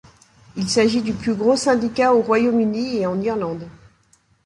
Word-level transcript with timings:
Il 0.55 0.67
s'agit 0.67 1.03
du 1.03 1.13
plus 1.13 1.35
gros 1.35 1.55
syndicat 1.55 2.15
au 2.15 2.23
Royaume-Uni 2.23 2.95
et 2.97 3.05
en 3.05 3.21
Irlande. 3.21 3.67